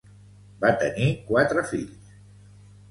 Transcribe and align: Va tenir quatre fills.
Va 0.63 0.71
tenir 0.85 1.11
quatre 1.29 1.67
fills. 1.75 2.13